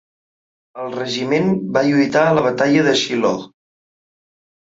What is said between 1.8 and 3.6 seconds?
lluitar a la batalla de Shiloh.